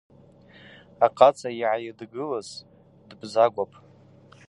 Ахъацӏа 1.05 1.49
йгӏайыдгылыз 1.51 2.49
дбзагвапӏ. 3.09 3.75